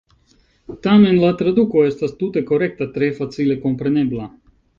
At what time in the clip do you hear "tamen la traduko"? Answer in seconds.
0.87-1.83